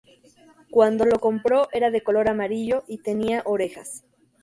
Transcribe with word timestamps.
Cuando 0.71 1.05
lo 1.05 1.19
compró 1.19 1.67
era 1.71 1.91
de 1.91 2.01
color 2.01 2.27
amarillo 2.27 2.83
y 2.87 3.03
tenía 3.03 3.43
orejas. 3.45 4.03